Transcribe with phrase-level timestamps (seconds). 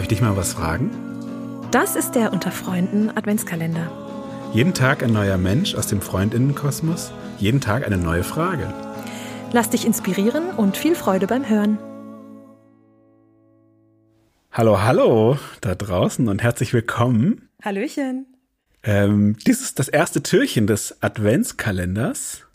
[0.00, 0.90] Darf ich dich mal was fragen?
[1.72, 3.92] Das ist der Unter Freunden Adventskalender.
[4.54, 8.72] Jeden Tag ein neuer Mensch aus dem Freundinnenkosmos, jeden Tag eine neue Frage.
[9.52, 11.76] Lass dich inspirieren und viel Freude beim Hören.
[14.50, 17.50] Hallo, hallo da draußen und herzlich willkommen.
[17.62, 18.24] Hallöchen.
[18.82, 22.46] Ähm, dies ist das erste Türchen des Adventskalenders.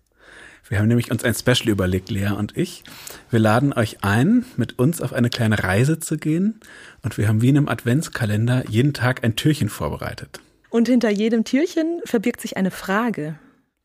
[0.68, 2.84] Wir haben nämlich uns ein Special überlegt, Lea und ich.
[3.30, 6.60] Wir laden euch ein, mit uns auf eine kleine Reise zu gehen.
[7.04, 10.40] Und wir haben wie in einem Adventskalender jeden Tag ein Türchen vorbereitet.
[10.72, 13.38] Und hinter jedem Türchen verbirgt sich eine Frage.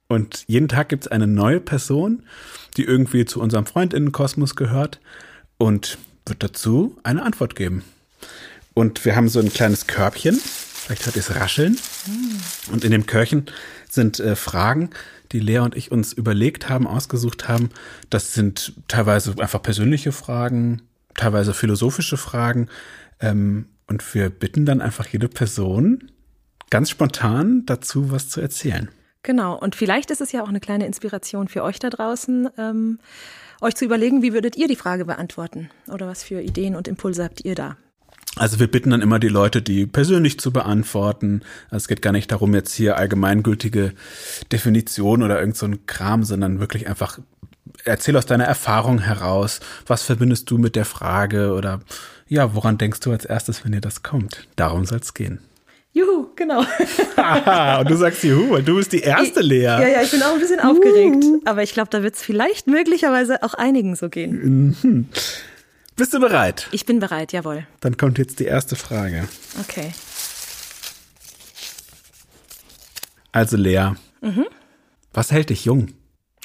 [0.09, 2.25] Und jeden Tag gibt es eine neue Person,
[2.77, 5.01] die irgendwie zu unserem Freundinnenkosmos gehört
[5.59, 7.85] und wird dazu eine Antwort geben.
[8.75, 10.41] Und wir haben so ein kleines Körbchen.
[10.91, 11.79] Vielleicht hört ihr es rascheln.
[12.73, 13.47] Und in dem Körbchen
[13.89, 14.91] sind äh, Fragen,
[15.31, 17.71] die Lea und ich uns überlegt haben, ausgesucht haben.
[18.11, 20.83] Das sind teilweise einfach persönliche Fragen,
[21.15, 22.69] teilweise philosophische Fragen.
[23.21, 26.11] Ähm, und wir bitten dann einfach jede Person
[26.71, 28.89] ganz spontan dazu, was zu erzählen.
[29.23, 32.99] Genau, und vielleicht ist es ja auch eine kleine Inspiration für euch da draußen, ähm,
[33.61, 35.71] euch zu überlegen, wie würdet ihr die Frage beantworten?
[35.87, 37.77] Oder was für Ideen und Impulse habt ihr da?
[38.37, 41.43] Also wir bitten dann immer die Leute, die persönlich zu beantworten.
[41.65, 43.93] Also es geht gar nicht darum, jetzt hier allgemeingültige
[44.53, 47.19] Definition oder irgend so ein Kram, sondern wirklich einfach
[47.85, 51.81] erzähl aus deiner Erfahrung heraus, was verbindest du mit der Frage oder
[52.29, 54.47] ja, woran denkst du als erstes, wenn dir das kommt?
[54.55, 55.41] Darum soll es gehen.
[55.93, 56.65] Juhu, genau.
[57.17, 59.63] Aha, und du sagst Juhu, und du bist die erste Lea.
[59.63, 61.25] Ja, ja, ich bin auch ein bisschen aufgeregt.
[61.45, 64.77] Aber ich glaube, da wird es vielleicht möglicherweise auch einigen so gehen.
[64.83, 65.09] Mhm.
[66.01, 66.67] Bist du bereit?
[66.73, 67.67] Ich bin bereit, jawohl.
[67.81, 69.29] Dann kommt jetzt die erste Frage.
[69.61, 69.93] Okay.
[73.33, 73.91] Also Lea,
[74.23, 74.47] Mhm.
[75.13, 75.89] was hält dich jung?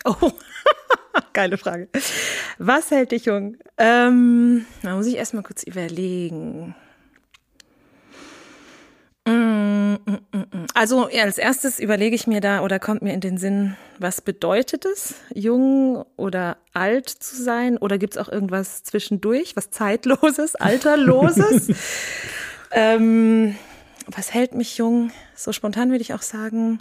[0.03, 0.33] Oh,
[1.33, 1.87] geile Frage.
[2.57, 3.55] Was hält dich jung?
[3.77, 6.75] Ähm, da muss ich erstmal kurz überlegen.
[9.25, 9.84] Mm, mm, mm, mm.
[10.73, 14.85] Also als erstes überlege ich mir da oder kommt mir in den Sinn, was bedeutet
[14.85, 17.77] es, jung oder alt zu sein?
[17.77, 21.69] Oder gibt es auch irgendwas zwischendurch, was zeitloses, alterloses?
[22.71, 23.55] ähm,
[24.07, 25.11] was hält mich jung?
[25.35, 26.79] So spontan würde ich auch sagen,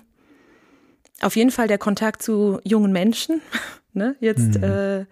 [1.20, 3.40] auf jeden Fall der Kontakt zu jungen Menschen.
[3.96, 4.16] Ne?
[4.18, 5.04] Jetzt äh,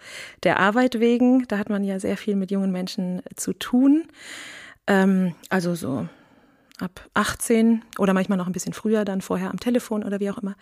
[0.42, 4.08] der Arbeit wegen, da hat man ja sehr viel mit jungen Menschen zu tun.
[4.88, 6.08] Ähm, also so
[6.82, 10.38] ab 18 oder manchmal noch ein bisschen früher, dann vorher am Telefon oder wie auch
[10.38, 10.54] immer.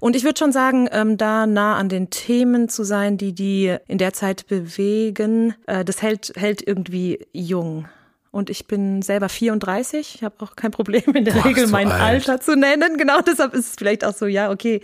[0.00, 3.76] Und ich würde schon sagen, ähm, da nah an den Themen zu sein, die die
[3.88, 7.88] in der Zeit bewegen, äh, das hält, hält irgendwie jung.
[8.34, 10.16] Und ich bin selber 34.
[10.16, 12.28] Ich habe auch kein Problem in der Boah, Regel mein alt.
[12.28, 12.98] Alter zu nennen.
[12.98, 14.80] Genau deshalb ist es vielleicht auch so, ja, okay.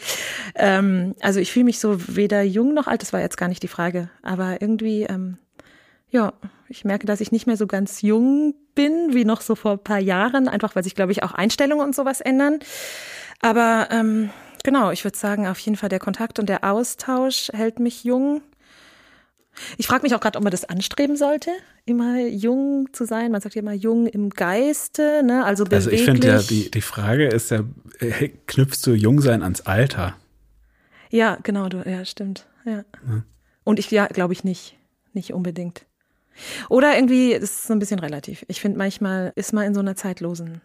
[0.55, 3.03] Ähm, also ich fühle mich so weder jung noch alt.
[3.03, 4.09] Das war jetzt gar nicht die Frage.
[4.23, 5.37] Aber irgendwie, ähm,
[6.11, 6.33] ja,
[6.69, 9.85] ich merke, dass ich nicht mehr so ganz jung bin, wie noch so vor ein
[9.85, 10.49] paar Jahren.
[10.49, 12.59] Einfach, weil sich, glaube ich, auch Einstellungen und sowas ändern.
[13.41, 14.31] Aber ähm,
[14.63, 18.43] genau, ich würde sagen, auf jeden Fall der Kontakt und der Austausch hält mich jung.
[19.79, 21.51] Ich frage mich auch gerade, ob man das anstreben sollte,
[21.85, 23.33] immer jung zu sein.
[23.33, 25.45] Man sagt ja immer jung im Geiste, ne?
[25.45, 25.87] Also beweglich.
[25.87, 27.65] Also ich finde ja, die, die Frage ist ja,
[27.99, 30.17] äh, knüpfst du Jungsein ans Alter?
[31.11, 32.47] Ja, genau, du, ja, stimmt.
[32.65, 32.85] Ja.
[33.65, 34.77] Und ich, ja, glaube ich nicht.
[35.13, 35.85] Nicht unbedingt.
[36.69, 38.45] Oder irgendwie, das ist so ein bisschen relativ.
[38.49, 40.61] Ich finde, manchmal ist man in so einer zeitlosen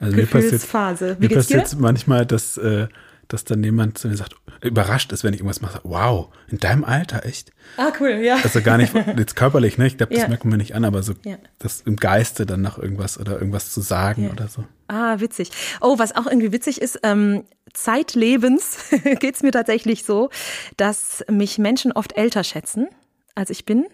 [0.00, 1.16] Also mir passiert, Gefühlsphase.
[1.18, 1.58] Wie mir geht's dir?
[1.60, 2.88] passiert manchmal, dass, äh,
[3.28, 5.80] dass dann jemand zu mir sagt, überrascht ist, wenn ich irgendwas mache.
[5.84, 7.50] Wow, in deinem Alter, echt?
[7.76, 8.36] Ah, cool, ja.
[8.42, 9.86] Also gar nicht jetzt körperlich, ne?
[9.86, 10.28] Ich glaube, das Ja.
[10.28, 11.36] merkt man mir nicht an, aber so Ja.
[11.58, 14.30] das im Geiste dann noch irgendwas oder irgendwas zu sagen Ja.
[14.32, 14.64] oder so.
[14.88, 15.50] Ah, witzig.
[15.80, 18.78] Oh, was auch irgendwie witzig ist, ähm, zeitlebens
[19.20, 20.30] geht's mir tatsächlich so,
[20.76, 22.88] dass mich Menschen oft älter schätzen,
[23.34, 23.86] als ich bin.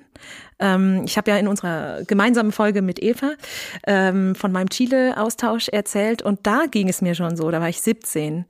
[0.60, 3.32] Ähm, ich habe ja in unserer gemeinsamen Folge mit Eva
[3.86, 7.80] ähm, von meinem Chile-Austausch erzählt und da ging es mir schon so, da war ich
[7.80, 8.44] 17,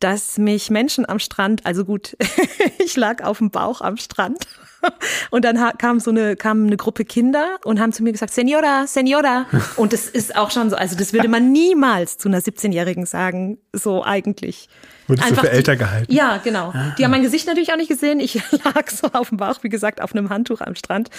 [0.00, 2.16] dass mich Menschen am Strand, also gut,
[2.78, 4.46] ich lag auf dem Bauch am Strand
[5.30, 8.86] und dann kam so eine, kam eine Gruppe Kinder und haben zu mir gesagt, Senora,
[8.86, 9.46] Senora.
[9.76, 13.58] Und das ist auch schon so, also das würde man niemals zu einer 17-Jährigen sagen,
[13.72, 14.68] so eigentlich.
[15.06, 16.12] Wurdest du für älter gehalten?
[16.12, 16.72] Ja, genau.
[16.98, 18.20] Die haben mein Gesicht natürlich auch nicht gesehen.
[18.20, 18.34] Ich
[18.64, 21.10] lag so auf dem Bauch, wie gesagt, auf einem Handtuch am Strand.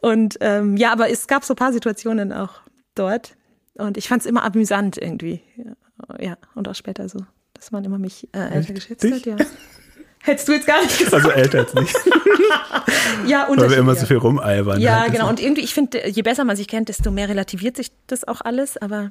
[0.00, 2.60] Und ähm, ja, aber es gab so ein paar Situationen auch
[2.94, 3.36] dort.
[3.74, 5.40] Und ich fand es immer amüsant irgendwie.
[6.20, 7.20] Ja, und auch später so,
[7.54, 8.74] dass man immer mich äh, älter Echt?
[8.74, 9.12] geschätzt Dich?
[9.12, 9.36] hat, ja.
[10.22, 11.14] Hättest du jetzt gar nicht gesagt.
[11.14, 11.94] Also älter jetzt nicht,
[13.26, 14.80] Ja, weil wir immer so viel rumalbern.
[14.80, 15.12] Ja, halt.
[15.12, 15.28] genau.
[15.28, 18.40] Und irgendwie, ich finde, je besser man sich kennt, desto mehr relativiert sich das auch
[18.40, 18.76] alles.
[18.76, 19.10] Aber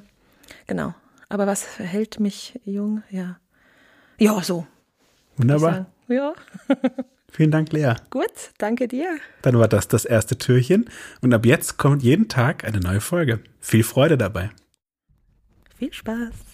[0.66, 0.94] genau.
[1.28, 3.02] Aber was hält mich jung?
[3.10, 3.36] Ja.
[4.18, 4.66] Ja, so.
[5.36, 5.86] Wunderbar.
[6.08, 6.34] Ja.
[7.30, 7.94] Vielen Dank, Lea.
[8.10, 9.16] Gut, danke dir.
[9.42, 10.88] Dann war das das erste Türchen
[11.20, 13.40] und ab jetzt kommt jeden Tag eine neue Folge.
[13.58, 14.50] Viel Freude dabei.
[15.76, 16.53] Viel Spaß.